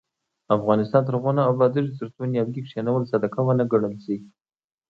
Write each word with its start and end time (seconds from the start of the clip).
افغانستان 0.57 1.01
تر 1.03 1.13
هغو 1.17 1.31
نه 1.37 1.43
ابادیږي، 1.51 1.91
ترڅو 1.99 2.21
نیالګي 2.31 2.61
کښینول 2.65 3.03
صدقه 3.11 3.39
ونه 3.43 3.63
ګڼل 3.71 3.95
شي. 4.03 4.17